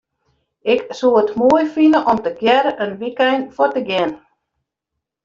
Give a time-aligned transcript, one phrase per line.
[0.73, 4.11] Ik soe it moai fine om tegearre in wykein fuort te gean.